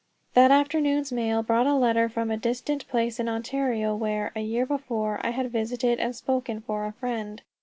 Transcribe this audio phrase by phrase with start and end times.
[0.33, 4.65] That afternoon's mail brought a letter from a distant place in Ontario where, a year
[4.65, 7.43] before, I had visited and spoken for a friend.